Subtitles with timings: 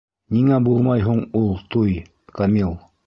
[0.35, 1.93] Ниңә булмай һуң ул туй,
[2.41, 2.75] Камил?